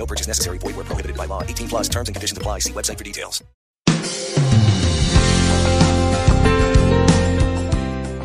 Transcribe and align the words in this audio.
No 0.00 0.06
purchase 0.06 0.26
necessary. 0.26 0.58
Void 0.58 0.76
where 0.76 0.86
prohibited 0.86 1.16
by 1.16 1.26
law. 1.26 1.42
18 1.42 1.68
plus 1.68 1.88
terms 1.88 2.08
and 2.08 2.16
conditions 2.16 2.38
apply. 2.38 2.60
See 2.60 2.72
website 2.72 2.96
for 2.96 3.04
details. 3.04 3.44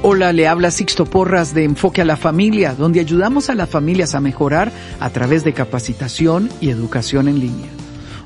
Hola, 0.08 0.31
le 0.34 0.48
habla 0.48 0.70
Sixto 0.70 1.06
Porras 1.06 1.56
de 1.56 1.64
Enfoque 1.64 2.02
a 2.02 2.06
la 2.06 2.16
Familia, 2.16 2.76
donde 2.76 3.00
ayudamos 3.00 3.50
a 3.50 3.56
las 3.56 3.68
familias 3.68 4.14
a 4.14 4.20
mejorar 4.20 4.72
a 5.00 5.09
través 5.09 5.44
de 5.44 5.53
capacitación 5.53 6.48
y 6.62 6.70
educación 6.70 7.28
en 7.28 7.40
línea. 7.40 7.72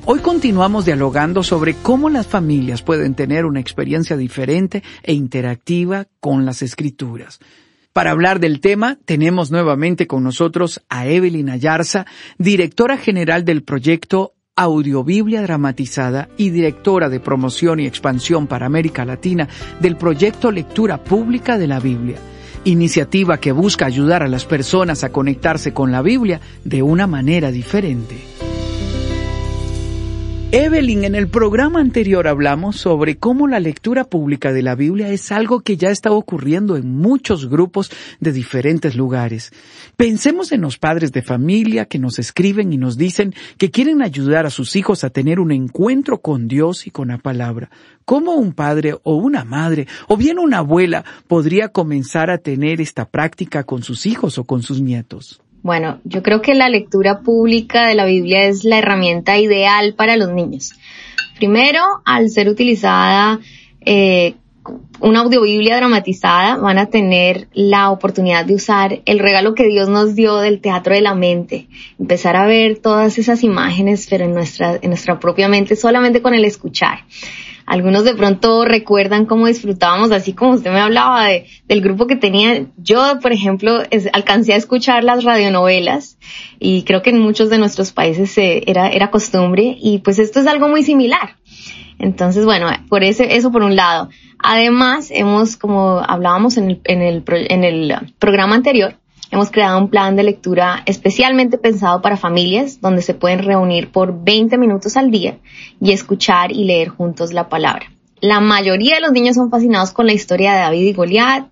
Hoy 0.04 0.18
continuamos 0.18 0.84
dialogando 0.84 1.42
sobre 1.42 1.74
cómo 1.74 2.10
las 2.10 2.26
familias 2.26 2.82
pueden 2.82 3.14
tener 3.14 3.46
una 3.46 3.60
experiencia 3.60 4.18
diferente 4.18 4.82
e 5.02 5.14
interactiva 5.14 6.06
con 6.20 6.44
las 6.44 6.60
escrituras. 6.60 7.40
Para 7.92 8.12
hablar 8.12 8.38
del 8.38 8.60
tema, 8.60 8.98
tenemos 9.04 9.50
nuevamente 9.50 10.06
con 10.06 10.22
nosotros 10.22 10.80
a 10.88 11.06
Evelyn 11.06 11.50
Ayarza, 11.50 12.06
directora 12.38 12.96
general 12.96 13.44
del 13.44 13.64
proyecto 13.64 14.34
Audiobiblia 14.54 15.42
Dramatizada 15.42 16.28
y 16.36 16.50
directora 16.50 17.08
de 17.08 17.18
promoción 17.18 17.80
y 17.80 17.86
expansión 17.86 18.46
para 18.46 18.66
América 18.66 19.04
Latina 19.04 19.48
del 19.80 19.96
proyecto 19.96 20.52
Lectura 20.52 21.02
Pública 21.02 21.58
de 21.58 21.66
la 21.66 21.80
Biblia, 21.80 22.18
iniciativa 22.64 23.38
que 23.38 23.50
busca 23.50 23.86
ayudar 23.86 24.22
a 24.22 24.28
las 24.28 24.44
personas 24.44 25.02
a 25.02 25.10
conectarse 25.10 25.72
con 25.72 25.90
la 25.90 26.02
Biblia 26.02 26.40
de 26.62 26.82
una 26.82 27.08
manera 27.08 27.50
diferente. 27.50 28.39
Evelyn, 30.52 31.04
en 31.04 31.14
el 31.14 31.28
programa 31.28 31.78
anterior 31.78 32.26
hablamos 32.26 32.74
sobre 32.74 33.18
cómo 33.18 33.46
la 33.46 33.60
lectura 33.60 34.02
pública 34.02 34.52
de 34.52 34.62
la 34.62 34.74
Biblia 34.74 35.10
es 35.10 35.30
algo 35.30 35.60
que 35.60 35.76
ya 35.76 35.90
está 35.90 36.10
ocurriendo 36.10 36.76
en 36.76 36.92
muchos 36.92 37.48
grupos 37.48 37.92
de 38.18 38.32
diferentes 38.32 38.96
lugares. 38.96 39.52
Pensemos 39.96 40.50
en 40.50 40.62
los 40.62 40.76
padres 40.76 41.12
de 41.12 41.22
familia 41.22 41.84
que 41.84 42.00
nos 42.00 42.18
escriben 42.18 42.72
y 42.72 42.78
nos 42.78 42.98
dicen 42.98 43.32
que 43.58 43.70
quieren 43.70 44.02
ayudar 44.02 44.44
a 44.44 44.50
sus 44.50 44.74
hijos 44.74 45.04
a 45.04 45.10
tener 45.10 45.38
un 45.38 45.52
encuentro 45.52 46.18
con 46.18 46.48
Dios 46.48 46.88
y 46.88 46.90
con 46.90 47.08
la 47.08 47.18
palabra. 47.18 47.70
¿Cómo 48.04 48.34
un 48.34 48.52
padre 48.52 48.96
o 49.04 49.14
una 49.14 49.44
madre 49.44 49.86
o 50.08 50.16
bien 50.16 50.40
una 50.40 50.58
abuela 50.58 51.04
podría 51.28 51.68
comenzar 51.68 52.28
a 52.28 52.38
tener 52.38 52.80
esta 52.80 53.08
práctica 53.08 53.62
con 53.62 53.84
sus 53.84 54.04
hijos 54.04 54.36
o 54.36 54.42
con 54.42 54.64
sus 54.64 54.80
nietos? 54.80 55.40
Bueno, 55.62 56.00
yo 56.04 56.22
creo 56.22 56.40
que 56.40 56.54
la 56.54 56.68
lectura 56.68 57.20
pública 57.20 57.86
de 57.86 57.94
la 57.94 58.04
Biblia 58.06 58.44
es 58.44 58.64
la 58.64 58.78
herramienta 58.78 59.38
ideal 59.38 59.94
para 59.94 60.16
los 60.16 60.30
niños. 60.30 60.72
Primero, 61.36 61.82
al 62.04 62.30
ser 62.30 62.48
utilizada 62.48 63.40
eh, 63.84 64.34
una 65.00 65.20
audiobiblia 65.20 65.76
dramatizada, 65.76 66.56
van 66.56 66.78
a 66.78 66.86
tener 66.86 67.48
la 67.54 67.90
oportunidad 67.90 68.44
de 68.44 68.54
usar 68.54 69.00
el 69.06 69.18
regalo 69.18 69.54
que 69.54 69.66
Dios 69.66 69.88
nos 69.88 70.14
dio 70.14 70.36
del 70.38 70.60
teatro 70.60 70.94
de 70.94 71.00
la 71.00 71.14
mente, 71.14 71.68
empezar 71.98 72.36
a 72.36 72.46
ver 72.46 72.78
todas 72.78 73.18
esas 73.18 73.42
imágenes, 73.42 74.06
pero 74.10 74.24
en 74.24 74.34
nuestra, 74.34 74.78
en 74.80 74.90
nuestra 74.90 75.18
propia 75.18 75.48
mente 75.48 75.76
solamente 75.76 76.22
con 76.22 76.34
el 76.34 76.44
escuchar. 76.44 77.04
Algunos 77.70 78.02
de 78.02 78.14
pronto 78.14 78.64
recuerdan 78.64 79.26
cómo 79.26 79.46
disfrutábamos, 79.46 80.10
así 80.10 80.32
como 80.32 80.54
usted 80.54 80.72
me 80.72 80.80
hablaba 80.80 81.26
de, 81.26 81.46
del 81.68 81.80
grupo 81.82 82.08
que 82.08 82.16
tenía. 82.16 82.66
Yo, 82.76 83.20
por 83.22 83.32
ejemplo, 83.32 83.84
alcancé 84.12 84.54
a 84.54 84.56
escuchar 84.56 85.04
las 85.04 85.22
radionovelas 85.22 86.18
y 86.58 86.82
creo 86.82 87.00
que 87.02 87.10
en 87.10 87.20
muchos 87.20 87.48
de 87.48 87.58
nuestros 87.58 87.92
países 87.92 88.34
era, 88.36 88.88
era 88.88 89.12
costumbre 89.12 89.76
y 89.80 89.98
pues 89.98 90.18
esto 90.18 90.40
es 90.40 90.48
algo 90.48 90.68
muy 90.68 90.82
similar. 90.82 91.36
Entonces, 92.00 92.44
bueno, 92.44 92.68
por 92.88 93.04
ese, 93.04 93.36
eso 93.36 93.52
por 93.52 93.62
un 93.62 93.76
lado. 93.76 94.08
Además, 94.38 95.10
hemos, 95.10 95.56
como 95.56 95.98
hablábamos 95.98 96.56
en 96.56 96.70
el, 96.70 96.80
en 96.84 97.02
el, 97.02 97.24
en 97.28 97.64
el 97.64 98.14
programa 98.18 98.56
anterior, 98.56 98.96
Hemos 99.32 99.52
creado 99.52 99.78
un 99.78 99.90
plan 99.90 100.16
de 100.16 100.24
lectura 100.24 100.82
especialmente 100.86 101.56
pensado 101.56 102.02
para 102.02 102.16
familias 102.16 102.80
donde 102.80 103.00
se 103.00 103.14
pueden 103.14 103.44
reunir 103.44 103.92
por 103.92 104.24
20 104.24 104.58
minutos 104.58 104.96
al 104.96 105.12
día 105.12 105.38
y 105.80 105.92
escuchar 105.92 106.50
y 106.50 106.64
leer 106.64 106.88
juntos 106.88 107.32
la 107.32 107.48
palabra. 107.48 107.92
La 108.20 108.40
mayoría 108.40 108.96
de 108.96 109.00
los 109.00 109.12
niños 109.12 109.36
son 109.36 109.50
fascinados 109.50 109.92
con 109.92 110.06
la 110.06 110.12
historia 110.12 110.52
de 110.52 110.60
David 110.60 110.86
y 110.86 110.92
Goliat 110.92 111.46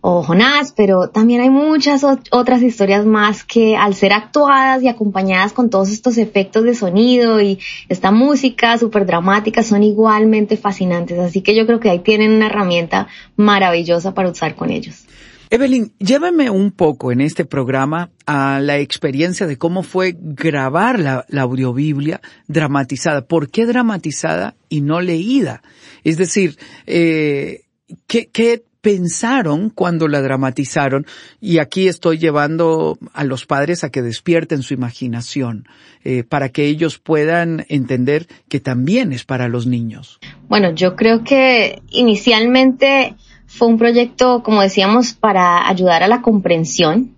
o 0.00 0.22
Jonás, 0.22 0.72
pero 0.76 1.08
también 1.08 1.40
hay 1.40 1.50
muchas 1.50 2.04
otras 2.30 2.62
historias 2.62 3.04
más 3.06 3.44
que 3.44 3.76
al 3.76 3.94
ser 3.94 4.12
actuadas 4.12 4.82
y 4.82 4.88
acompañadas 4.88 5.52
con 5.52 5.70
todos 5.70 5.90
estos 5.90 6.18
efectos 6.18 6.64
de 6.64 6.74
sonido 6.74 7.40
y 7.40 7.58
esta 7.88 8.10
música 8.10 8.78
súper 8.78 9.06
dramática 9.06 9.62
son 9.62 9.82
igualmente 9.82 10.56
fascinantes. 10.56 11.18
Así 11.18 11.40
que 11.40 11.54
yo 11.54 11.66
creo 11.66 11.80
que 11.80 11.90
ahí 11.90 12.00
tienen 12.00 12.32
una 12.32 12.46
herramienta 12.46 13.08
maravillosa 13.36 14.12
para 14.12 14.30
usar 14.30 14.54
con 14.54 14.70
ellos. 14.70 15.04
Evelyn, 15.52 15.92
llévame 15.98 16.48
un 16.48 16.70
poco 16.70 17.12
en 17.12 17.20
este 17.20 17.44
programa 17.44 18.08
a 18.24 18.58
la 18.58 18.78
experiencia 18.78 19.46
de 19.46 19.58
cómo 19.58 19.82
fue 19.82 20.16
grabar 20.18 20.98
la, 20.98 21.26
audiobiblia 21.42 22.22
dramatizada. 22.48 23.26
¿Por 23.26 23.50
qué 23.50 23.66
dramatizada 23.66 24.54
y 24.70 24.80
no 24.80 25.02
leída? 25.02 25.60
Es 26.04 26.16
decir, 26.16 26.56
eh, 26.86 27.64
¿qué, 28.06 28.30
¿qué 28.32 28.64
pensaron 28.80 29.68
cuando 29.68 30.08
la 30.08 30.22
dramatizaron? 30.22 31.04
Y 31.38 31.58
aquí 31.58 31.86
estoy 31.86 32.16
llevando 32.16 32.96
a 33.12 33.22
los 33.22 33.44
padres 33.44 33.84
a 33.84 33.90
que 33.90 34.00
despierten 34.00 34.62
su 34.62 34.72
imaginación 34.72 35.68
eh, 36.02 36.24
para 36.24 36.48
que 36.48 36.64
ellos 36.64 36.98
puedan 36.98 37.66
entender 37.68 38.26
que 38.48 38.58
también 38.58 39.12
es 39.12 39.24
para 39.24 39.48
los 39.48 39.66
niños. 39.66 40.18
Bueno, 40.48 40.74
yo 40.74 40.96
creo 40.96 41.24
que 41.24 41.82
inicialmente 41.90 43.16
fue 43.54 43.68
un 43.68 43.76
proyecto, 43.76 44.42
como 44.42 44.62
decíamos, 44.62 45.12
para 45.12 45.68
ayudar 45.68 46.02
a 46.02 46.08
la 46.08 46.22
comprensión, 46.22 47.14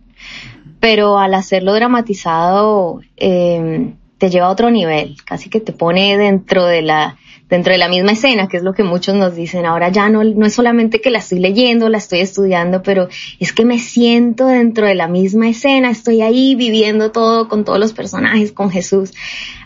pero 0.80 1.18
al 1.18 1.32
hacerlo 1.32 1.74
dramatizado 1.74 3.00
eh, 3.16 3.94
te 4.18 4.30
lleva 4.30 4.46
a 4.46 4.50
otro 4.50 4.70
nivel, 4.70 5.16
casi 5.24 5.48
que 5.48 5.60
te 5.60 5.72
pone 5.72 6.18
dentro 6.18 6.66
de 6.66 6.82
la 6.82 7.16
dentro 7.48 7.72
de 7.72 7.78
la 7.78 7.88
misma 7.88 8.12
escena, 8.12 8.48
que 8.48 8.56
es 8.56 8.62
lo 8.64 8.72
que 8.72 8.82
muchos 8.82 9.14
nos 9.14 9.36
dicen. 9.36 9.64
Ahora 9.64 9.90
ya 9.90 10.08
no, 10.08 10.24
no 10.24 10.46
es 10.46 10.54
solamente 10.54 11.00
que 11.00 11.10
la 11.10 11.18
estoy 11.18 11.38
leyendo, 11.38 11.88
la 11.88 11.98
estoy 11.98 12.20
estudiando, 12.20 12.82
pero 12.82 13.08
es 13.38 13.52
que 13.52 13.64
me 13.64 13.78
siento 13.78 14.46
dentro 14.46 14.86
de 14.86 14.94
la 14.96 15.06
misma 15.06 15.48
escena, 15.48 15.90
estoy 15.90 16.22
ahí 16.22 16.56
viviendo 16.56 17.12
todo 17.12 17.48
con 17.48 17.64
todos 17.64 17.78
los 17.78 17.92
personajes, 17.92 18.50
con 18.50 18.70
Jesús. 18.70 19.12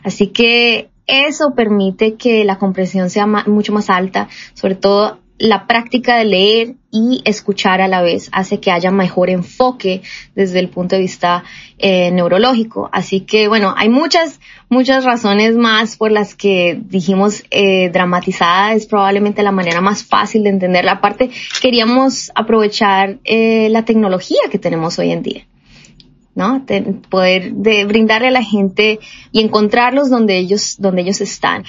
Así 0.02 0.26
que 0.26 0.90
eso 1.06 1.54
permite 1.56 2.16
que 2.16 2.44
la 2.44 2.58
comprensión 2.58 3.08
sea 3.08 3.26
mucho 3.26 3.72
más 3.72 3.88
alta, 3.88 4.28
sobre 4.52 4.74
todo 4.74 5.18
la 5.38 5.66
práctica 5.66 6.16
de 6.16 6.24
leer 6.24 6.74
y 6.90 7.20
escuchar 7.24 7.80
a 7.80 7.88
la 7.88 8.02
vez 8.02 8.28
hace 8.32 8.60
que 8.60 8.70
haya 8.70 8.90
mejor 8.90 9.30
enfoque 9.30 10.02
desde 10.34 10.58
el 10.58 10.68
punto 10.68 10.96
de 10.96 11.02
vista 11.02 11.44
eh, 11.78 12.10
neurológico. 12.10 12.88
Así 12.92 13.20
que 13.20 13.48
bueno, 13.48 13.74
hay 13.76 13.88
muchas, 13.88 14.40
muchas 14.68 15.04
razones 15.04 15.56
más 15.56 15.96
por 15.96 16.10
las 16.10 16.34
que 16.34 16.80
dijimos 16.80 17.44
eh, 17.50 17.90
dramatizada 17.90 18.74
es 18.74 18.86
probablemente 18.86 19.42
la 19.42 19.52
manera 19.52 19.80
más 19.80 20.04
fácil 20.04 20.42
de 20.42 20.50
entenderla. 20.50 20.92
Aparte, 20.92 21.30
queríamos 21.60 22.32
aprovechar 22.34 23.18
eh, 23.24 23.68
la 23.70 23.84
tecnología 23.84 24.40
que 24.50 24.58
tenemos 24.58 24.98
hoy 24.98 25.12
en 25.12 25.22
día. 25.22 25.46
¿No? 26.38 26.64
poder 27.10 27.52
de 27.52 27.84
brindarle 27.84 28.28
a 28.28 28.30
la 28.30 28.44
gente 28.44 29.00
y 29.32 29.40
encontrarlos 29.40 30.08
donde 30.08 30.38
ellos, 30.38 30.76
donde 30.78 31.02
ellos 31.02 31.20
están. 31.20 31.64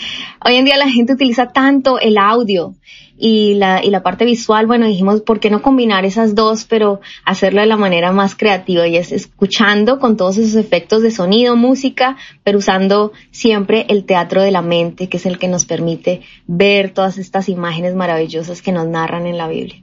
Hoy 0.45 0.57
en 0.57 0.65
día 0.65 0.77
la 0.77 0.87
gente 0.87 1.13
utiliza 1.13 1.47
tanto 1.47 1.99
el 1.99 2.19
audio 2.19 2.75
y 3.17 3.55
la, 3.55 3.83
y 3.83 3.89
la 3.89 4.03
parte 4.03 4.25
visual, 4.25 4.67
bueno, 4.67 4.85
dijimos, 4.85 5.21
¿por 5.21 5.39
qué 5.39 5.49
no 5.49 5.63
combinar 5.63 6.05
esas 6.05 6.35
dos, 6.35 6.65
pero 6.65 7.01
hacerlo 7.25 7.61
de 7.61 7.65
la 7.65 7.77
manera 7.77 8.11
más 8.11 8.35
creativa? 8.35 8.87
Y 8.87 8.95
es 8.95 9.11
escuchando 9.11 9.97
con 9.97 10.17
todos 10.17 10.37
esos 10.37 10.55
efectos 10.55 11.01
de 11.01 11.09
sonido, 11.09 11.55
música, 11.55 12.15
pero 12.43 12.59
usando 12.59 13.11
siempre 13.31 13.87
el 13.89 14.05
teatro 14.05 14.43
de 14.43 14.51
la 14.51 14.61
mente, 14.61 15.09
que 15.09 15.17
es 15.17 15.25
el 15.25 15.39
que 15.39 15.47
nos 15.47 15.65
permite 15.65 16.21
ver 16.45 16.91
todas 16.91 17.17
estas 17.17 17.49
imágenes 17.49 17.95
maravillosas 17.95 18.61
que 18.61 18.71
nos 18.71 18.85
narran 18.85 19.25
en 19.25 19.37
la 19.39 19.47
Biblia. 19.47 19.81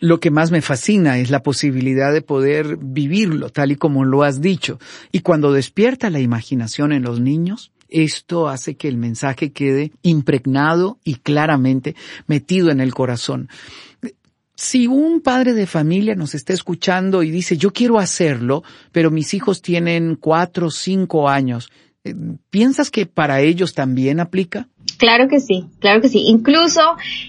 Lo 0.00 0.20
que 0.20 0.30
más 0.30 0.50
me 0.50 0.62
fascina 0.62 1.18
es 1.18 1.30
la 1.30 1.42
posibilidad 1.42 2.12
de 2.12 2.22
poder 2.22 2.76
vivirlo 2.76 3.50
tal 3.50 3.72
y 3.72 3.76
como 3.76 4.04
lo 4.04 4.22
has 4.22 4.40
dicho. 4.40 4.78
Y 5.12 5.20
cuando 5.20 5.52
despierta 5.52 6.10
la 6.10 6.20
imaginación 6.20 6.92
en 6.92 7.02
los 7.02 7.20
niños, 7.20 7.72
esto 7.88 8.48
hace 8.48 8.76
que 8.76 8.88
el 8.88 8.96
mensaje 8.96 9.52
quede 9.52 9.92
impregnado 10.02 10.98
y 11.04 11.16
claramente 11.16 11.96
metido 12.26 12.70
en 12.70 12.80
el 12.80 12.94
corazón. 12.94 13.48
Si 14.54 14.86
un 14.88 15.20
padre 15.20 15.54
de 15.54 15.66
familia 15.66 16.16
nos 16.16 16.34
está 16.34 16.52
escuchando 16.52 17.22
y 17.22 17.30
dice, 17.30 17.56
yo 17.56 17.72
quiero 17.72 17.98
hacerlo, 17.98 18.64
pero 18.92 19.10
mis 19.10 19.32
hijos 19.32 19.62
tienen 19.62 20.16
cuatro 20.16 20.66
o 20.66 20.70
cinco 20.70 21.28
años, 21.28 21.70
¿piensas 22.50 22.90
que 22.90 23.06
para 23.06 23.40
ellos 23.40 23.74
también 23.74 24.20
aplica? 24.20 24.68
Claro 24.96 25.28
que 25.28 25.40
sí, 25.40 25.66
claro 25.80 26.00
que 26.00 26.08
sí. 26.08 26.24
Incluso 26.26 26.80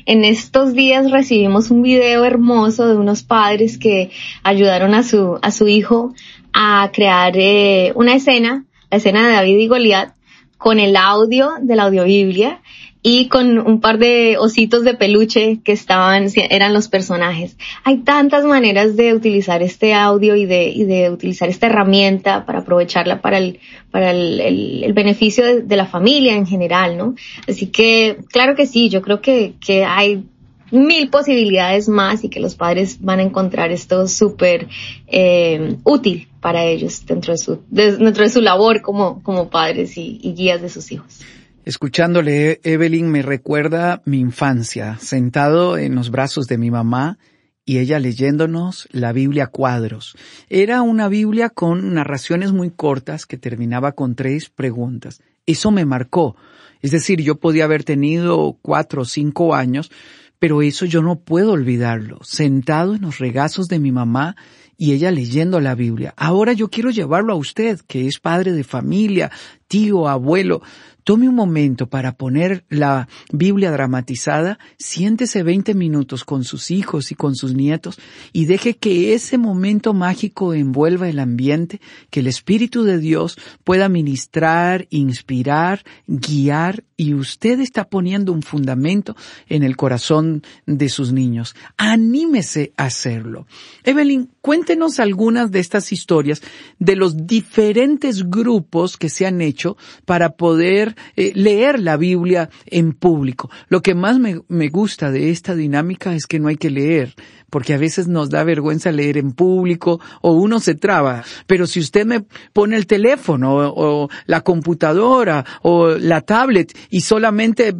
en 0.05 0.25
estos 0.25 0.73
días 0.73 1.11
recibimos 1.11 1.69
un 1.69 1.83
video 1.83 2.25
hermoso 2.25 2.87
de 2.87 2.95
unos 2.95 3.23
padres 3.23 3.77
que 3.77 4.11
ayudaron 4.43 4.93
a 4.93 5.03
su, 5.03 5.37
a 5.41 5.51
su 5.51 5.67
hijo 5.67 6.13
a 6.53 6.89
crear 6.93 7.33
eh, 7.35 7.91
una 7.95 8.15
escena, 8.15 8.65
la 8.89 8.97
escena 8.97 9.27
de 9.27 9.33
David 9.33 9.59
y 9.59 9.67
Goliat, 9.67 10.13
con 10.57 10.79
el 10.79 10.95
audio 10.95 11.51
de 11.61 11.75
la 11.75 11.83
audiobiblia 11.83 12.61
y 13.01 13.27
con 13.29 13.59
un 13.59 13.79
par 13.79 13.97
de 13.97 14.37
ositos 14.37 14.83
de 14.83 14.93
peluche 14.93 15.59
que 15.63 15.71
estaban, 15.71 16.27
eran 16.49 16.73
los 16.73 16.89
personajes. 16.89 17.57
Hay 17.85 17.99
tantas 17.99 18.43
maneras 18.43 18.97
de 18.97 19.13
utilizar 19.13 19.63
este 19.63 19.93
audio 19.93 20.35
y 20.35 20.45
de, 20.45 20.67
y 20.69 20.83
de 20.83 21.09
utilizar 21.09 21.47
esta 21.47 21.67
herramienta 21.67 22.45
para 22.45 22.59
aprovecharla 22.59 23.21
para 23.21 23.37
el, 23.37 23.59
para 23.89 24.11
el, 24.11 24.41
el, 24.83 24.93
beneficio 24.93 25.45
de, 25.45 25.61
de, 25.61 25.75
la 25.77 25.85
familia 25.85 26.35
en 26.35 26.45
general, 26.45 26.97
¿no? 26.97 27.15
Así 27.47 27.67
que, 27.67 28.17
claro 28.31 28.55
que 28.55 28.65
sí, 28.65 28.89
yo 28.89 29.01
creo 29.01 29.21
que, 29.21 29.53
que 29.65 29.85
hay 29.85 30.25
mil 30.71 31.09
posibilidades 31.09 31.87
más 31.87 32.23
y 32.25 32.29
que 32.29 32.41
los 32.41 32.55
padres 32.55 32.97
van 32.99 33.19
a 33.19 33.23
encontrar 33.23 33.71
esto 33.71 34.07
súper 34.09 34.67
eh, 35.07 35.77
útil 35.83 36.27
para 36.41 36.65
ellos 36.65 37.05
dentro 37.05 37.31
de 37.31 37.37
su, 37.37 37.61
dentro 37.69 38.23
de 38.23 38.29
su 38.29 38.41
labor 38.41 38.81
como, 38.81 39.23
como 39.23 39.49
padres 39.49 39.97
y 39.97 40.33
guías 40.35 40.61
de 40.61 40.69
sus 40.69 40.91
hijos. 40.91 41.21
Escuchándole, 41.65 42.61
Evelyn 42.63 43.11
me 43.11 43.21
recuerda 43.21 44.01
mi 44.05 44.19
infancia, 44.19 44.97
sentado 44.99 45.77
en 45.77 45.93
los 45.93 46.09
brazos 46.09 46.47
de 46.47 46.57
mi 46.57 46.71
mamá 46.71 47.19
y 47.65 47.77
ella 47.77 47.99
leyéndonos 47.99 48.87
la 48.91 49.11
Biblia 49.11 49.47
cuadros. 49.47 50.15
Era 50.49 50.81
una 50.81 51.09
Biblia 51.09 51.49
con 51.49 51.93
narraciones 51.93 52.53
muy 52.53 52.71
cortas 52.71 53.25
que 53.25 53.37
terminaba 53.37 53.91
con 53.91 54.15
tres 54.15 54.49
preguntas. 54.49 55.21
Eso 55.45 55.69
me 55.69 55.85
marcó. 55.85 56.35
Es 56.81 56.91
decir, 56.91 57.21
yo 57.21 57.35
podía 57.35 57.65
haber 57.65 57.83
tenido 57.83 58.57
cuatro 58.61 59.01
o 59.01 59.05
cinco 59.05 59.53
años, 59.53 59.91
pero 60.39 60.61
eso 60.61 60.85
yo 60.85 61.01
no 61.01 61.19
puedo 61.19 61.51
olvidarlo, 61.51 62.19
sentado 62.23 62.95
en 62.95 63.01
los 63.01 63.19
regazos 63.19 63.67
de 63.67 63.79
mi 63.79 63.91
mamá 63.91 64.37
y 64.77 64.93
ella 64.93 65.11
leyendo 65.11 65.59
la 65.59 65.75
Biblia. 65.75 66.13
Ahora 66.15 66.53
yo 66.53 66.69
quiero 66.69 66.89
llevarlo 66.89 67.33
a 67.33 67.35
usted, 67.35 67.81
que 67.85 68.07
es 68.07 68.17
padre 68.17 68.53
de 68.53 68.63
familia, 68.63 69.29
tío, 69.67 70.07
abuelo. 70.07 70.61
Tome 71.09 71.27
un 71.27 71.33
momento 71.33 71.89
para 71.89 72.17
poner 72.17 72.65
la 72.69 73.07
Biblia 73.31 73.71
dramatizada, 73.71 74.59
siéntese 74.77 75.41
20 75.41 75.73
minutos 75.73 76.23
con 76.23 76.43
sus 76.43 76.69
hijos 76.69 77.11
y 77.11 77.15
con 77.15 77.35
sus 77.35 77.55
nietos 77.55 77.97
y 78.31 78.45
deje 78.45 78.77
que 78.77 79.15
ese 79.15 79.39
momento 79.39 79.95
mágico 79.95 80.53
envuelva 80.53 81.09
el 81.09 81.17
ambiente, 81.17 81.81
que 82.11 82.19
el 82.19 82.27
Espíritu 82.27 82.83
de 82.83 82.99
Dios 82.99 83.39
pueda 83.63 83.89
ministrar, 83.89 84.85
inspirar, 84.91 85.83
guiar 86.05 86.83
y 86.99 87.13
usted 87.13 87.61
está 87.61 87.85
poniendo 87.85 88.33
un 88.33 88.41
fundamento 88.41 89.15
en 89.47 89.63
el 89.63 89.77
corazón 89.77 90.43
de 90.65 90.89
sus 90.89 91.13
niños. 91.13 91.55
Anímese 91.77 92.73
a 92.75 92.87
hacerlo. 92.87 93.47
Evelyn, 93.85 94.29
cuéntenos 94.41 94.99
algunas 94.99 95.49
de 95.49 95.61
estas 95.61 95.93
historias 95.93 96.41
de 96.77 96.97
los 96.97 97.25
diferentes 97.25 98.29
grupos 98.29 98.97
que 98.97 99.07
se 99.07 99.25
han 99.25 99.39
hecho 99.39 99.77
para 100.03 100.31
poder 100.31 100.97
eh, 101.15 101.31
leer 101.35 101.79
la 101.79 101.95
Biblia 101.95 102.49
en 102.65 102.91
público. 102.91 103.49
Lo 103.69 103.81
que 103.81 103.95
más 103.95 104.19
me, 104.19 104.41
me 104.49 104.67
gusta 104.67 105.09
de 105.09 105.29
esta 105.29 105.55
dinámica 105.55 106.13
es 106.13 106.27
que 106.27 106.39
no 106.39 106.49
hay 106.49 106.57
que 106.57 106.69
leer, 106.69 107.15
porque 107.49 107.73
a 107.73 107.77
veces 107.77 108.07
nos 108.07 108.29
da 108.29 108.43
vergüenza 108.43 108.91
leer 108.91 109.17
en 109.17 109.31
público 109.31 109.99
o 110.21 110.31
uno 110.31 110.59
se 110.59 110.75
traba. 110.75 111.23
Pero 111.47 111.67
si 111.67 111.79
usted 111.79 112.05
me 112.05 112.25
pone 112.53 112.75
el 112.75 112.87
teléfono 112.87 113.55
o, 113.55 114.09
la 114.25 114.41
computadora 114.41 115.45
o 115.61 115.89
la 115.89 116.21
tablet 116.21 116.77
y 116.89 117.01
solamente 117.01 117.73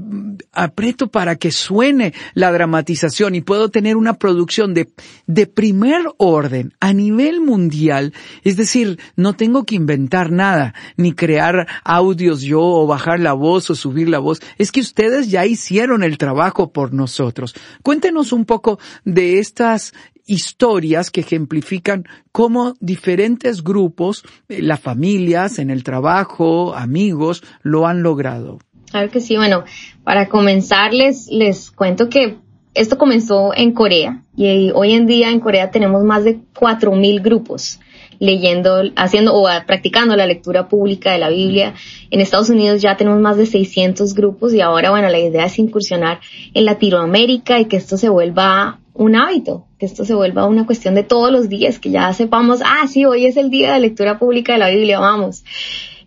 aprieto 0.54 1.08
para 1.08 1.36
que 1.36 1.52
suene 1.52 2.14
la 2.34 2.52
dramatización 2.52 3.36
y 3.36 3.42
puedo 3.42 3.70
tener 3.70 3.98
una 3.98 4.16
producción 4.16 4.74
de, 4.74 4.90
de 5.28 5.48
primer 5.48 6.04
orden 6.18 6.74
a 6.80 6.94
nivel 6.94 7.42
mundial, 7.42 8.14
es 8.44 8.58
decir, 8.58 9.00
no 9.16 9.34
tengo 9.34 9.66
que 9.66 9.76
inventar 9.76 10.32
nada, 10.32 10.74
ni 10.98 11.14
crear 11.14 11.68
audios 11.84 12.42
yo 12.42 12.62
o 12.62 12.88
bajar 12.88 13.20
la 13.20 13.34
voz 13.34 13.70
o 13.70 13.76
subir 13.76 14.10
la 14.10 14.20
voz, 14.20 14.42
es 14.58 14.72
que 14.72 14.82
ustedes 14.82 15.30
ya 15.30 15.46
hicieron 15.46 16.04
el 16.04 16.18
trabajo 16.18 16.72
por 16.72 16.94
nosotros. 16.94 17.56
Cuéntenos 17.84 18.32
un 18.32 18.46
poco 18.46 18.80
de 19.06 19.40
esta 19.40 19.59
estas 19.60 19.94
historias 20.26 21.12
que 21.12 21.20
ejemplifican 21.20 22.06
cómo 22.32 22.76
diferentes 22.80 23.62
grupos, 23.62 24.24
eh, 24.48 24.62
las 24.62 24.80
familias, 24.80 25.60
en 25.60 25.70
el 25.70 25.84
trabajo, 25.84 26.74
amigos, 26.76 27.44
lo 27.62 27.86
han 27.86 28.02
logrado. 28.02 28.60
Claro 28.90 29.12
que 29.12 29.20
sí. 29.20 29.36
Bueno, 29.36 29.66
para 30.06 30.30
comenzar 30.30 30.94
les, 30.94 31.28
les 31.28 31.72
cuento 31.72 32.08
que 32.08 32.38
esto 32.74 32.98
comenzó 32.98 33.54
en 33.54 33.74
Corea 33.74 34.24
y 34.38 34.72
hoy 34.74 34.94
en 34.94 35.08
día 35.08 35.30
en 35.30 35.42
Corea 35.42 35.72
tenemos 35.72 36.06
más 36.06 36.24
de 36.24 36.40
4.000 36.54 37.22
grupos 37.22 37.80
leyendo, 38.20 38.84
haciendo 38.96 39.34
o 39.34 39.50
practicando 39.66 40.16
la 40.16 40.26
lectura 40.26 40.68
pública 40.68 41.12
de 41.12 41.20
la 41.20 41.30
Biblia. 41.30 41.74
En 42.12 42.22
Estados 42.22 42.50
Unidos 42.50 42.82
ya 42.82 42.96
tenemos 42.96 43.20
más 43.20 43.38
de 43.38 43.46
600 43.46 44.14
grupos 44.14 44.54
y 44.54 44.62
ahora, 44.62 44.92
bueno, 44.92 45.10
la 45.10 45.20
idea 45.20 45.46
es 45.46 45.60
incursionar 45.60 46.20
en 46.54 46.66
Latinoamérica 46.66 47.60
y 47.60 47.66
que 47.66 47.78
esto 47.78 47.98
se 47.98 48.10
vuelva 48.10 48.80
un 49.00 49.16
hábito, 49.16 49.66
que 49.78 49.86
esto 49.86 50.04
se 50.04 50.14
vuelva 50.14 50.46
una 50.46 50.66
cuestión 50.66 50.94
de 50.94 51.04
todos 51.04 51.32
los 51.32 51.48
días, 51.48 51.80
que 51.80 51.90
ya 51.90 52.12
sepamos, 52.12 52.60
ah, 52.66 52.86
sí, 52.86 53.06
hoy 53.06 53.26
es 53.26 53.38
el 53.38 53.50
día 53.50 53.74
de 53.74 53.80
lectura 53.80 54.20
pública 54.20 54.52
de 54.52 54.60
la 54.60 54.70
Biblia, 54.70 55.00
vamos. 55.00 55.46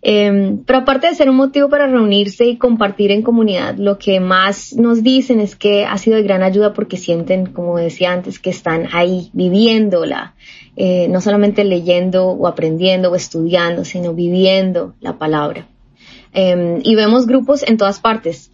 Eh, 0.03 0.57
pero 0.67 0.79
aparte 0.79 1.07
de 1.07 1.15
ser 1.15 1.27
un 1.27 1.37
motivo 1.37 1.69
para 1.69 1.87
reunirse 1.87 2.45
y 2.45 2.57
compartir 2.57 3.09
en 3.09 3.23
comunidad, 3.23 3.77
lo 3.77 3.97
que 3.97 4.19
más 4.19 4.73
nos 4.73 5.01
dicen 5.01 5.39
es 5.39 5.55
que 5.55 5.85
ha 5.85 5.97
sido 5.97 6.17
de 6.17 6.23
gran 6.23 6.43
ayuda 6.43 6.73
porque 6.73 6.97
sienten, 6.97 7.47
como 7.47 7.77
decía 7.77 8.11
antes, 8.11 8.37
que 8.37 8.51
están 8.51 8.87
ahí 8.93 9.31
viviéndola, 9.33 10.35
eh, 10.75 11.07
no 11.09 11.19
solamente 11.19 11.63
leyendo 11.63 12.27
o 12.27 12.45
aprendiendo 12.45 13.09
o 13.09 13.15
estudiando, 13.15 13.85
sino 13.85 14.13
viviendo 14.13 14.93
la 15.01 15.17
palabra. 15.17 15.67
Eh, 16.35 16.79
y 16.83 16.93
vemos 16.93 17.25
grupos 17.25 17.63
en 17.63 17.77
todas 17.77 17.99
partes, 17.99 18.51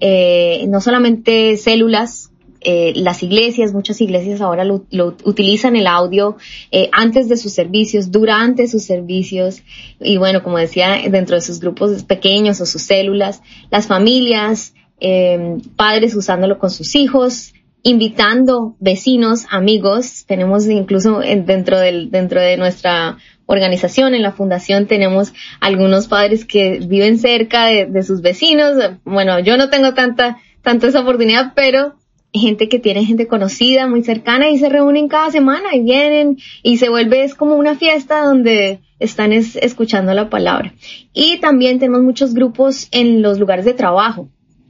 eh, 0.00 0.64
no 0.68 0.80
solamente 0.80 1.56
células 1.56 2.29
eh, 2.62 2.92
las 2.94 3.22
iglesias, 3.22 3.72
muchas 3.72 4.00
iglesias 4.02 4.42
ahora 4.42 4.64
lo, 4.64 4.84
utilizan 5.24 5.76
el 5.76 5.86
audio 5.86 6.36
eh, 6.70 6.90
antes 6.92 7.28
de 7.28 7.38
sus 7.38 7.52
servicios, 7.52 8.10
durante 8.10 8.68
sus 8.68 8.82
servicios 8.82 9.62
y 9.98 10.18
bueno, 10.18 10.42
como 10.42 10.58
decía, 10.58 10.98
dentro 11.10 11.36
de 11.36 11.42
sus 11.42 11.60
grupos 11.60 12.04
pequeños 12.04 12.60
o 12.60 12.66
sus 12.66 12.82
células, 12.82 13.42
las 13.70 13.86
familias, 13.86 14.74
eh, 15.00 15.56
padres 15.76 16.14
usándolo 16.14 16.58
con 16.58 16.70
sus 16.70 16.94
hijos, 16.96 17.54
invitando 17.82 18.76
vecinos, 18.78 19.46
amigos, 19.50 20.26
tenemos 20.26 20.66
incluso 20.66 21.20
dentro 21.20 21.78
del, 21.78 22.10
dentro 22.10 22.42
de 22.42 22.58
nuestra 22.58 23.16
organización, 23.46 24.14
en 24.14 24.22
la 24.22 24.32
fundación 24.32 24.86
tenemos 24.86 25.32
algunos 25.60 26.08
padres 26.08 26.44
que 26.44 26.78
viven 26.86 27.18
cerca 27.18 27.66
de, 27.66 27.86
de 27.86 28.02
sus 28.02 28.20
vecinos. 28.20 28.76
Bueno, 29.04 29.40
yo 29.40 29.56
no 29.56 29.70
tengo 29.70 29.94
tanta, 29.94 30.38
tanto 30.62 30.86
esa 30.86 31.00
oportunidad, 31.00 31.52
pero 31.56 31.94
gente 32.32 32.68
que 32.68 32.78
tiene 32.78 33.04
gente 33.04 33.26
conocida, 33.26 33.88
muy 33.88 34.02
cercana 34.02 34.48
y 34.50 34.58
se 34.58 34.68
reúnen 34.68 35.08
cada 35.08 35.30
semana 35.30 35.74
y 35.74 35.82
vienen 35.82 36.38
y 36.62 36.76
se 36.76 36.88
vuelve 36.88 37.24
es 37.24 37.34
como 37.34 37.56
una 37.56 37.74
fiesta 37.74 38.24
donde 38.24 38.80
están 38.98 39.32
escuchando 39.32 40.14
la 40.14 40.30
palabra. 40.30 40.74
Y 41.12 41.38
también 41.38 41.78
tenemos 41.78 42.02
muchos 42.02 42.34
grupos 42.34 42.88
en 42.92 43.22
los 43.22 43.38
lugares 43.38 43.64
de 43.64 43.74
trabajo. 43.74 44.28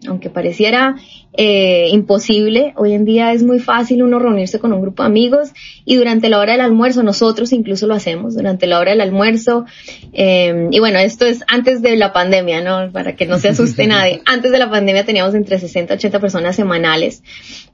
aunque 0.08 0.30
pareciera 0.30 0.96
eh, 1.32 1.88
imposible, 1.92 2.72
hoy 2.76 2.92
en 2.92 3.04
día 3.04 3.32
es 3.32 3.44
muy 3.44 3.60
fácil 3.60 4.02
uno 4.02 4.18
reunirse 4.18 4.58
con 4.58 4.72
un 4.72 4.82
grupo 4.82 5.04
de 5.04 5.08
amigos 5.08 5.50
y 5.84 5.94
durante 5.94 6.28
la 6.28 6.40
hora 6.40 6.52
del 6.52 6.60
almuerzo, 6.60 7.02
nosotros 7.04 7.52
incluso 7.52 7.86
lo 7.86 7.94
hacemos, 7.94 8.34
durante 8.34 8.66
la 8.66 8.80
hora 8.80 8.90
del 8.90 9.00
almuerzo, 9.00 9.64
eh, 10.12 10.68
y 10.70 10.80
bueno, 10.80 10.98
esto 10.98 11.26
es 11.26 11.44
antes 11.46 11.82
de 11.82 11.96
la 11.96 12.12
pandemia, 12.12 12.62
¿no? 12.62 12.90
Para 12.92 13.14
que 13.14 13.26
no 13.26 13.38
se 13.38 13.48
asuste 13.48 13.86
nadie. 13.88 14.22
Antes 14.26 14.50
de 14.50 14.58
la 14.58 14.70
pandemia 14.70 15.04
teníamos 15.04 15.34
entre 15.34 15.58
60 15.58 15.94
y 15.94 15.96
80 15.96 16.18
personas 16.20 16.56
semanales. 16.56 17.22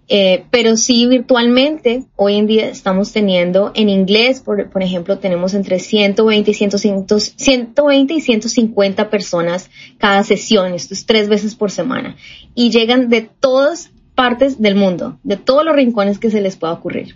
Eh, 0.08 0.44
pero 0.52 0.76
sí 0.76 1.06
virtualmente, 1.06 2.04
hoy 2.14 2.36
en 2.36 2.46
día 2.46 2.68
estamos 2.68 3.12
teniendo 3.12 3.72
en 3.74 3.88
inglés, 3.88 4.40
por, 4.40 4.70
por 4.70 4.84
ejemplo, 4.84 5.18
tenemos 5.18 5.52
entre 5.52 5.80
120 5.80 6.48
y 6.48 6.54
120 6.54 8.14
y 8.14 8.20
150 8.20 9.10
personas 9.10 9.68
cada 9.98 10.22
sesión, 10.22 10.74
esto 10.74 10.94
es 10.94 11.06
tres 11.06 11.28
veces 11.28 11.56
por 11.56 11.72
semana, 11.72 12.16
y 12.54 12.70
llegan 12.70 13.08
de 13.08 13.28
todas 13.46 13.92
partes 14.16 14.60
del 14.60 14.74
mundo, 14.74 15.20
de 15.22 15.36
todos 15.36 15.64
los 15.64 15.76
rincones 15.76 16.18
que 16.18 16.32
se 16.32 16.40
les 16.40 16.56
pueda 16.56 16.72
ocurrir. 16.72 17.14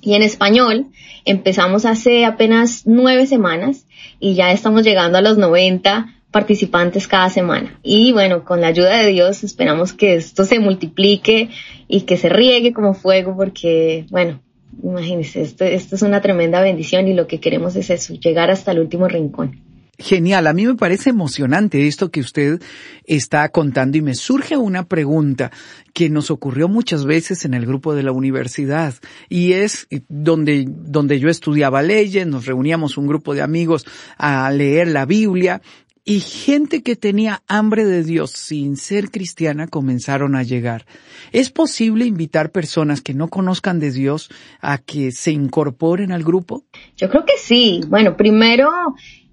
Y 0.00 0.14
en 0.14 0.22
español 0.22 0.86
empezamos 1.24 1.84
hace 1.84 2.24
apenas 2.24 2.82
nueve 2.84 3.26
semanas 3.26 3.84
y 4.20 4.34
ya 4.34 4.52
estamos 4.52 4.84
llegando 4.84 5.18
a 5.18 5.22
los 5.22 5.38
90 5.38 6.14
participantes 6.30 7.08
cada 7.08 7.30
semana. 7.30 7.80
Y 7.82 8.12
bueno, 8.12 8.44
con 8.44 8.60
la 8.60 8.68
ayuda 8.68 8.96
de 8.96 9.08
Dios 9.08 9.42
esperamos 9.42 9.92
que 9.92 10.14
esto 10.14 10.44
se 10.44 10.60
multiplique 10.60 11.48
y 11.88 12.02
que 12.02 12.16
se 12.16 12.28
riegue 12.28 12.72
como 12.72 12.94
fuego 12.94 13.34
porque, 13.36 14.06
bueno, 14.08 14.38
imagínense, 14.84 15.42
esto, 15.42 15.64
esto 15.64 15.96
es 15.96 16.02
una 16.02 16.20
tremenda 16.20 16.60
bendición 16.60 17.08
y 17.08 17.14
lo 17.14 17.26
que 17.26 17.40
queremos 17.40 17.74
es 17.74 17.90
eso, 17.90 18.14
llegar 18.14 18.52
hasta 18.52 18.70
el 18.70 18.78
último 18.78 19.08
rincón. 19.08 19.65
Genial, 19.98 20.46
a 20.46 20.52
mí 20.52 20.66
me 20.66 20.74
parece 20.74 21.08
emocionante 21.08 21.86
esto 21.86 22.10
que 22.10 22.20
usted 22.20 22.60
está 23.04 23.48
contando 23.48 23.96
y 23.96 24.02
me 24.02 24.14
surge 24.14 24.58
una 24.58 24.86
pregunta 24.86 25.50
que 25.94 26.10
nos 26.10 26.30
ocurrió 26.30 26.68
muchas 26.68 27.06
veces 27.06 27.46
en 27.46 27.54
el 27.54 27.64
grupo 27.64 27.94
de 27.94 28.02
la 28.02 28.12
universidad 28.12 28.94
y 29.30 29.54
es 29.54 29.86
donde, 30.08 30.66
donde 30.68 31.18
yo 31.18 31.30
estudiaba 31.30 31.80
leyes, 31.82 32.26
nos 32.26 32.44
reuníamos 32.44 32.98
un 32.98 33.06
grupo 33.06 33.34
de 33.34 33.40
amigos 33.40 33.86
a 34.18 34.50
leer 34.50 34.88
la 34.88 35.06
Biblia 35.06 35.62
y 36.08 36.20
gente 36.20 36.84
que 36.84 36.94
tenía 36.94 37.42
hambre 37.48 37.84
de 37.84 38.04
Dios 38.04 38.30
sin 38.30 38.76
ser 38.76 39.10
cristiana 39.10 39.66
comenzaron 39.66 40.36
a 40.36 40.44
llegar. 40.44 40.86
¿Es 41.32 41.50
posible 41.50 42.06
invitar 42.06 42.52
personas 42.52 43.02
que 43.02 43.12
no 43.12 43.26
conozcan 43.26 43.80
de 43.80 43.90
Dios 43.90 44.30
a 44.60 44.78
que 44.78 45.10
se 45.10 45.32
incorporen 45.32 46.12
al 46.12 46.22
grupo? 46.22 46.62
Yo 46.96 47.10
creo 47.10 47.24
que 47.24 47.36
sí. 47.36 47.80
Bueno, 47.88 48.16
primero, 48.16 48.70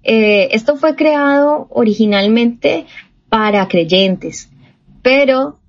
eh, 0.02 0.48
esto 0.50 0.76
fue 0.76 0.96
creado 0.96 1.68
originalmente 1.70 2.86
para 3.28 3.68
creyentes, 3.68 4.50
pero 5.00 5.60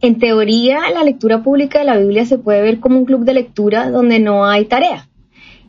en 0.00 0.18
teoría 0.18 0.90
la 0.92 1.04
lectura 1.04 1.44
pública 1.44 1.78
de 1.78 1.84
la 1.84 1.96
Biblia 1.96 2.24
se 2.24 2.38
puede 2.38 2.60
ver 2.60 2.80
como 2.80 2.98
un 2.98 3.04
club 3.04 3.24
de 3.24 3.34
lectura 3.34 3.88
donde 3.88 4.18
no 4.18 4.44
hay 4.44 4.64
tarea. 4.64 5.09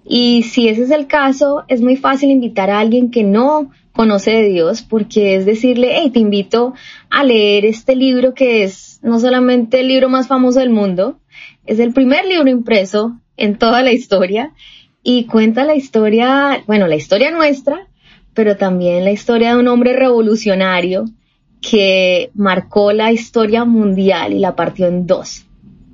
Y 0.04 0.44
si 0.44 0.68
ese 0.68 0.84
es 0.84 0.92
el 0.92 1.08
caso, 1.08 1.64
es 1.68 1.82
muy 1.82 1.96
fácil 1.96 2.32
invitar 2.32 2.70
a 2.70 2.80
alguien 2.80 3.12
que 3.12 3.24
no 3.24 3.72
conoce 3.92 4.32
de 4.32 4.50
Dios, 4.50 4.82
porque 4.82 5.36
es 5.36 5.46
decirle, 5.46 5.92
hey, 5.94 6.10
te 6.12 6.20
invito 6.20 6.74
a 7.10 7.24
leer 7.24 7.66
este 7.66 7.96
libro 7.96 8.34
que 8.34 8.64
es 8.64 9.00
no 9.04 9.20
solamente 9.20 9.82
el 9.82 9.88
libro 9.88 10.10
más 10.10 10.28
famoso 10.28 10.60
del 10.60 10.70
mundo, 10.70 11.20
es 11.66 11.80
el 11.80 11.94
primer 11.94 12.26
libro 12.26 12.50
impreso 12.50 13.18
en 13.38 13.58
toda 13.58 13.84
la 13.84 13.92
historia 13.92 14.54
y 15.04 15.26
cuenta 15.26 15.66
la 15.66 15.76
historia, 15.76 16.64
bueno, 16.68 16.88
la 16.88 16.96
historia 16.96 17.32
nuestra, 17.32 17.88
pero 18.34 18.56
también 18.56 19.04
la 19.04 19.12
historia 19.12 19.54
de 19.54 19.60
un 19.60 19.68
hombre 19.68 19.94
revolucionario 19.94 21.06
que 21.62 22.32
marcó 22.34 22.92
la 22.92 23.12
historia 23.12 23.66
mundial 23.66 24.34
y 24.34 24.40
la 24.40 24.56
partió 24.56 24.88
en 24.88 25.06
dos. 25.06 25.46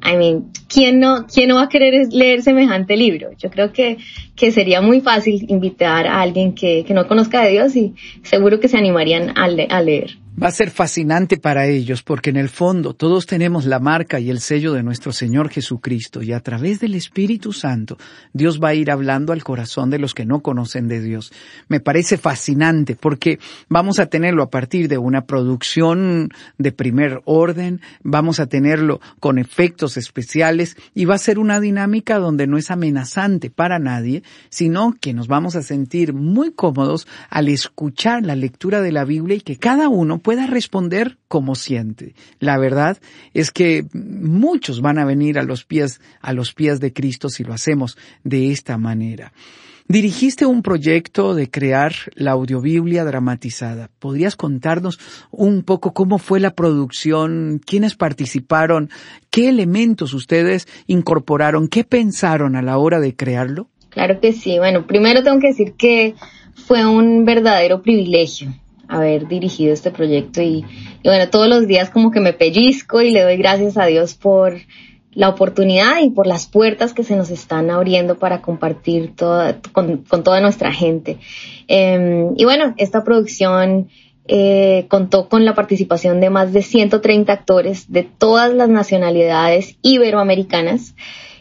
I 0.04 0.16
mean, 0.16 0.52
¿quién 0.68 1.00
no, 1.00 1.26
quién 1.28 1.50
no 1.50 1.56
va 1.56 1.64
a 1.64 1.70
querer 1.70 2.08
leer 2.12 2.42
semejante 2.42 2.96
libro? 2.96 3.30
Yo 3.38 3.50
creo 3.50 3.72
que, 3.72 3.98
que 4.36 4.52
sería 4.52 4.82
muy 4.82 5.02
fácil 5.02 5.46
invitar 5.50 6.08
a 6.08 6.22
alguien 6.22 6.54
que, 6.54 6.84
que 6.86 6.94
no 6.94 7.08
conozca 7.08 7.44
de 7.44 7.52
Dios 7.52 7.76
y 7.76 7.94
seguro 8.24 8.60
que 8.60 8.68
se 8.68 8.78
animarían 8.78 9.38
a, 9.38 9.46
a 9.46 9.82
leer. 9.82 10.18
Va 10.40 10.50
a 10.50 10.52
ser 10.52 10.70
fascinante 10.70 11.38
para 11.38 11.66
ellos 11.66 12.04
porque 12.04 12.30
en 12.30 12.38
el 12.38 12.48
fondo 12.48 12.94
todos 12.94 13.26
tenemos 13.26 13.66
la 13.66 13.80
marca 13.80 14.20
y 14.20 14.30
el 14.30 14.40
sello 14.40 14.74
de 14.74 14.84
nuestro 14.84 15.12
Señor 15.12 15.50
Jesucristo 15.50 16.22
y 16.22 16.32
a 16.32 16.42
través 16.42 16.80
del 16.80 16.94
Espíritu 16.94 17.54
Santo 17.54 17.98
Dios 18.34 18.62
va 18.64 18.68
a 18.68 18.76
ir 18.76 18.92
hablando 18.92 19.34
al 19.34 19.44
corazón 19.44 19.90
de 19.90 19.98
los 19.98 20.14
que 20.14 20.28
no 20.28 20.42
conocen 20.42 20.88
de 20.88 21.02
Dios. 21.02 21.34
Me 21.70 21.80
parece 21.80 22.20
fascinante 22.20 22.96
porque 22.96 23.40
vamos 23.68 23.98
a 23.98 24.06
tenerlo 24.06 24.44
a 24.44 24.52
partir 24.52 24.88
de 24.90 25.00
una 25.00 25.26
producción 25.26 26.30
de 26.60 26.72
primer 26.72 27.22
orden, 27.26 27.82
vamos 28.04 28.40
a 28.40 28.46
tenerlo 28.46 29.02
con 29.20 29.40
efectos 29.40 29.98
especiales 29.98 30.57
y 30.94 31.06
va 31.06 31.16
a 31.16 31.20
ser 31.20 31.40
una 31.40 31.60
dinámica 31.60 32.18
donde 32.18 32.48
no 32.48 32.58
es 32.58 32.72
amenazante 32.72 33.50
para 33.50 33.80
nadie, 33.80 34.24
sino 34.50 34.96
que 35.00 35.14
nos 35.14 35.28
vamos 35.28 35.56
a 35.56 35.62
sentir 35.62 36.14
muy 36.14 36.52
cómodos 36.52 37.08
al 37.30 37.50
escuchar 37.50 38.26
la 38.26 38.36
lectura 38.36 38.82
de 38.82 38.92
la 38.92 39.06
Biblia 39.06 39.38
y 39.38 39.42
que 39.42 39.58
cada 39.58 39.90
uno 39.90 40.20
pueda 40.20 40.48
responder 40.48 41.18
como 41.28 41.56
siente. 41.56 42.16
La 42.40 42.58
verdad 42.58 42.98
es 43.34 43.52
que 43.52 43.86
muchos 43.94 44.82
van 44.82 45.00
a 45.00 45.06
venir 45.06 45.40
a 45.40 45.44
los 45.44 45.64
pies, 45.64 46.02
a 46.22 46.34
los 46.34 46.54
pies 46.54 46.80
de 46.80 46.94
Cristo 46.94 47.30
si 47.30 47.44
lo 47.44 47.54
hacemos 47.54 47.98
de 48.24 48.52
esta 48.52 48.78
manera. 48.78 49.34
Dirigiste 49.90 50.46
un 50.46 50.64
proyecto 50.64 51.34
de 51.34 51.50
crear 51.50 51.94
la 52.16 52.32
audiobiblia 52.32 53.06
dramatizada. 53.06 53.90
¿Podrías 54.00 54.36
contarnos 54.36 55.00
un 55.32 55.64
poco 55.64 55.94
cómo 55.94 56.18
fue 56.18 56.42
la 56.42 56.52
producción, 56.52 57.62
quiénes 57.66 57.96
participaron, 57.96 58.90
qué 59.30 59.48
elementos 59.48 60.14
ustedes 60.14 60.68
incorporaron, 60.88 61.70
qué 61.70 61.86
pensaron 61.86 62.58
a 62.58 62.62
la 62.62 62.78
hora 62.78 63.00
de 63.00 63.16
crearlo? 63.16 63.70
Claro 63.88 64.20
que 64.20 64.34
sí. 64.34 64.58
Bueno, 64.58 64.86
primero 64.86 65.24
tengo 65.24 65.40
que 65.40 65.48
decir 65.48 65.76
que 65.78 66.16
fue 66.54 66.86
un 66.86 67.24
verdadero 67.24 67.82
privilegio 67.82 68.54
haber 68.90 69.28
dirigido 69.28 69.74
este 69.74 69.92
proyecto 69.92 70.42
y, 70.42 70.66
bueno, 71.04 71.30
todos 71.30 71.48
los 71.48 71.66
días 71.66 71.90
como 71.90 72.12
que 72.12 72.20
me 72.20 72.34
pellizco 72.34 73.02
y 73.02 73.12
le 73.12 73.22
doy 73.22 73.38
gracias 73.38 73.78
a 73.78 73.86
Dios 73.86 74.16
por 74.16 74.58
la 75.18 75.30
oportunidad 75.30 76.00
y 76.04 76.12
por 76.12 76.28
las 76.28 76.46
puertas 76.46 76.94
que 76.94 77.04
se 77.04 77.16
nos 77.16 77.32
están 77.32 77.72
abriendo 77.72 78.20
para 78.20 78.44
compartir 78.44 79.16
toda, 79.16 79.58
con, 79.72 80.04
toda 80.04 80.42
nuestra 80.42 80.72
gente. 80.72 81.18
Em, 81.68 82.36
y 82.38 82.46
bueno, 82.46 82.76
esta 82.78 83.04
producción 83.04 83.90
eh, 84.28 84.86
contó 84.90 85.28
con 85.28 85.44
la 85.44 85.56
participación 85.56 86.22
de 86.22 86.30
más 86.30 86.54
de 86.54 86.62
130 86.62 87.34
actores 87.34 87.92
de 87.92 88.04
todas 88.04 88.54
las 88.54 88.70
nacionalidades 88.70 89.78
iberoamericanas, 89.82 90.94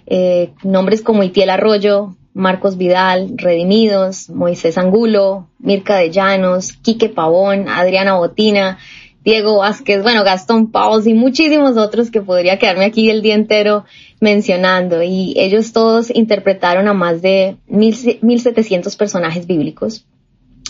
eh, 0.06 0.52
nombres 0.62 1.02
como 1.02 1.23
Itiel 1.23 1.50
Arroyo, 1.50 2.16
Marcos 2.33 2.78
Vidal, 2.78 3.35
Redimidos, 3.37 4.30
Moisés 4.30 4.78
Angulo, 4.78 5.49
Mirka 5.59 5.97
de 5.97 6.11
Llanos, 6.11 6.73
Quique 6.73 7.11
Pavón, 7.11 7.68
Adriana 7.68 8.14
Botina, 8.14 8.78
Diego 9.26 9.59
Vázquez, 9.59 10.04
bueno, 10.04 10.23
Gastón 10.23 10.71
Paus 10.71 11.04
y 11.09 11.12
muchísimos 11.12 11.76
otros 11.76 12.12
que 12.12 12.23
podría 12.23 12.61
quedarme 12.61 12.85
aquí 12.85 13.11
el 13.11 13.23
día 13.23 13.35
entero 13.35 13.85
mencionando. 14.21 15.02
Y 15.02 15.35
ellos 15.37 15.73
todos 15.73 16.14
interpretaron 16.14 16.87
a 16.87 16.95
más 16.95 17.23
de 17.23 17.56
1700 17.66 18.95
personajes 18.95 19.49
bíblicos. 19.49 20.06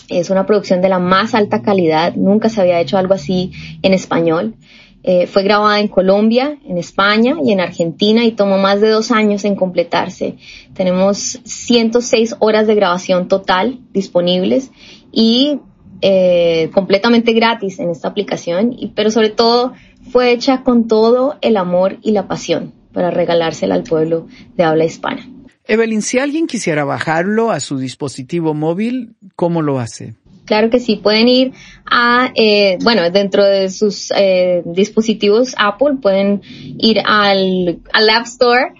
Es 0.09 0.31
una 0.31 0.47
producción 0.47 0.81
de 0.81 0.89
la 0.89 0.97
más 0.97 1.35
alta 1.35 1.61
calidad, 1.61 2.15
nunca 2.15 2.49
se 2.49 2.59
había 2.59 2.79
hecho 2.79 2.97
algo 2.97 3.13
así 3.13 3.51
en 3.83 3.93
español. 3.93 4.55
Eh, 5.03 5.27
fue 5.27 5.43
grabada 5.43 5.79
en 5.79 5.87
Colombia, 5.87 6.57
en 6.67 6.79
España 6.79 7.35
y 7.45 7.51
en 7.51 7.59
Argentina 7.59 8.25
y 8.25 8.31
tomó 8.31 8.57
más 8.57 8.81
de 8.81 8.89
dos 8.89 9.11
años 9.11 9.45
en 9.45 9.55
completarse. 9.55 10.37
Tenemos 10.73 11.41
106 11.43 12.37
horas 12.39 12.65
de 12.65 12.73
grabación 12.73 13.27
total 13.27 13.81
disponibles 13.93 14.71
y 15.11 15.59
eh, 16.01 16.69
completamente 16.73 17.33
gratis 17.33 17.79
en 17.79 17.89
esta 17.89 18.07
aplicación, 18.07 18.73
y, 18.77 18.87
pero 18.95 19.11
sobre 19.11 19.29
todo 19.29 19.73
fue 20.11 20.31
hecha 20.31 20.63
con 20.63 20.87
todo 20.87 21.37
el 21.41 21.57
amor 21.57 21.97
y 22.01 22.11
la 22.11 22.27
pasión 22.27 22.73
para 22.93 23.11
regalársela 23.11 23.75
al 23.75 23.83
pueblo 23.83 24.27
de 24.55 24.63
habla 24.63 24.85
hispana. 24.85 25.27
Evelyn, 25.65 26.01
si 26.01 26.17
alguien 26.17 26.47
quisiera 26.47 26.85
bajarlo 26.85 27.51
a 27.51 27.59
su 27.59 27.77
dispositivo 27.77 28.53
móvil, 28.53 29.15
¿cómo 29.35 29.61
lo 29.61 29.79
hace? 29.79 30.15
Claro 30.45 30.69
que 30.69 30.79
sí, 30.79 30.95
pueden 30.95 31.27
ir 31.27 31.51
a, 31.85 32.31
eh, 32.33 32.77
bueno, 32.81 33.09
dentro 33.11 33.43
de 33.43 33.69
sus 33.69 34.13
eh, 34.15 34.63
dispositivos 34.65 35.53
Apple, 35.57 35.97
pueden 36.01 36.41
ir 36.77 37.01
al, 37.05 37.81
al 37.91 38.09
App 38.09 38.25
Store 38.25 38.73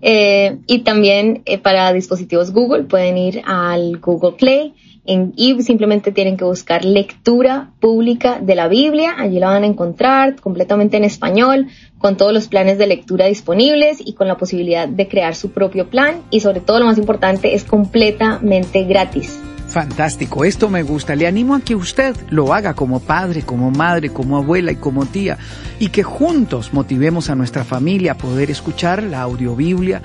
eh, 0.00 0.56
y 0.66 0.78
también 0.78 1.42
eh, 1.44 1.58
para 1.58 1.92
dispositivos 1.92 2.52
Google 2.52 2.84
pueden 2.84 3.18
ir 3.18 3.42
al 3.44 3.98
Google 3.98 4.32
Play 4.32 4.72
en, 5.10 5.32
y 5.36 5.60
simplemente 5.62 6.12
tienen 6.12 6.36
que 6.36 6.44
buscar 6.44 6.84
lectura 6.84 7.70
pública 7.80 8.38
de 8.40 8.54
la 8.54 8.68
Biblia. 8.68 9.14
Allí 9.18 9.38
la 9.38 9.48
van 9.48 9.64
a 9.64 9.66
encontrar 9.66 10.36
completamente 10.40 10.96
en 10.96 11.04
español, 11.04 11.68
con 11.98 12.16
todos 12.16 12.32
los 12.32 12.48
planes 12.48 12.78
de 12.78 12.86
lectura 12.86 13.26
disponibles 13.26 13.98
y 14.04 14.14
con 14.14 14.28
la 14.28 14.36
posibilidad 14.36 14.88
de 14.88 15.08
crear 15.08 15.34
su 15.34 15.50
propio 15.50 15.88
plan. 15.88 16.22
Y 16.30 16.40
sobre 16.40 16.60
todo 16.60 16.78
lo 16.78 16.86
más 16.86 16.98
importante 16.98 17.54
es 17.54 17.64
completamente 17.64 18.84
gratis 18.84 19.38
Fantástico, 19.70 20.44
esto 20.44 20.68
me 20.68 20.82
gusta. 20.82 21.14
Le 21.14 21.28
animo 21.28 21.54
a 21.54 21.60
que 21.60 21.76
usted 21.76 22.16
lo 22.28 22.52
haga 22.52 22.74
como 22.74 22.98
padre, 22.98 23.42
como 23.42 23.70
madre, 23.70 24.10
como 24.10 24.36
abuela 24.36 24.72
y 24.72 24.76
como 24.76 25.06
tía 25.06 25.38
y 25.78 25.90
que 25.90 26.02
juntos 26.02 26.72
motivemos 26.72 27.30
a 27.30 27.36
nuestra 27.36 27.62
familia 27.62 28.12
a 28.12 28.16
poder 28.16 28.50
escuchar 28.50 29.00
la 29.04 29.22
audiobiblia 29.22 30.02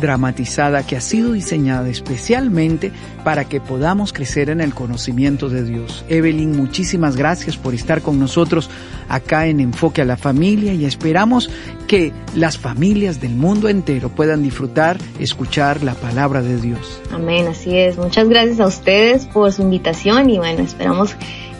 dramatizada 0.00 0.86
que 0.86 0.96
ha 0.96 1.00
sido 1.00 1.32
diseñada 1.32 1.88
especialmente 1.88 2.92
para 3.24 3.44
que 3.44 3.60
podamos 3.60 4.12
crecer 4.12 4.50
en 4.50 4.60
el 4.60 4.74
conocimiento 4.74 5.48
de 5.48 5.62
Dios. 5.62 6.04
Evelyn, 6.08 6.56
muchísimas 6.56 7.16
gracias 7.16 7.56
por 7.56 7.74
estar 7.74 8.02
con 8.02 8.18
nosotros 8.18 8.70
acá 9.08 9.46
en 9.46 9.60
Enfoque 9.60 10.02
a 10.02 10.04
la 10.04 10.16
Familia 10.16 10.72
y 10.72 10.84
esperamos 10.84 11.50
que 11.86 12.12
las 12.34 12.58
familias 12.58 13.20
del 13.20 13.34
mundo 13.34 13.68
entero 13.68 14.08
puedan 14.08 14.42
disfrutar, 14.42 14.98
escuchar 15.18 15.82
la 15.82 15.94
palabra 15.94 16.42
de 16.42 16.60
Dios. 16.60 17.00
Amén, 17.12 17.46
así 17.46 17.76
es. 17.76 17.98
Muchas 17.98 18.28
gracias 18.28 18.60
a 18.60 18.66
ustedes 18.66 19.26
por 19.26 19.52
su 19.52 19.62
invitación 19.62 20.30
y 20.30 20.38
bueno, 20.38 20.62
esperamos, 20.62 21.14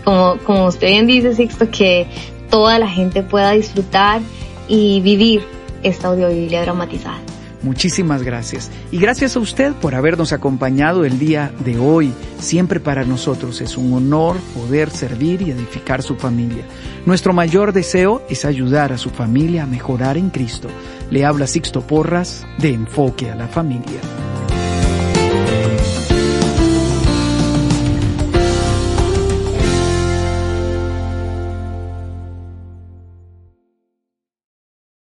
como, 0.04 0.36
como 0.44 0.66
usted 0.66 0.88
bien 0.88 1.06
dice, 1.06 1.34
Sixto, 1.34 1.70
que 1.70 2.06
toda 2.50 2.78
la 2.78 2.88
gente 2.88 3.22
pueda 3.22 3.52
disfrutar 3.52 4.20
y 4.68 5.00
vivir 5.00 5.42
esta 5.82 6.08
audiobiblia 6.08 6.62
dramatizada. 6.62 7.18
Muchísimas 7.62 8.22
gracias. 8.22 8.70
Y 8.90 8.98
gracias 8.98 9.36
a 9.36 9.40
usted 9.40 9.72
por 9.74 9.94
habernos 9.94 10.32
acompañado 10.32 11.04
el 11.04 11.18
día 11.18 11.52
de 11.64 11.78
hoy. 11.78 12.12
Siempre 12.38 12.80
para 12.80 13.04
nosotros 13.04 13.60
es 13.60 13.76
un 13.76 13.92
honor 13.92 14.36
poder 14.54 14.90
servir 14.90 15.42
y 15.42 15.50
edificar 15.50 16.02
su 16.02 16.16
familia. 16.16 16.64
Nuestro 17.04 17.32
mayor 17.32 17.72
deseo 17.72 18.22
es 18.30 18.44
ayudar 18.44 18.92
a 18.92 18.98
su 18.98 19.10
familia 19.10 19.64
a 19.64 19.66
mejorar 19.66 20.16
en 20.16 20.30
Cristo. 20.30 20.68
Le 21.10 21.24
habla 21.24 21.46
Sixto 21.46 21.82
Porras 21.82 22.46
de 22.58 22.72
Enfoque 22.72 23.30
a 23.30 23.34
la 23.34 23.48
Familia. 23.48 24.00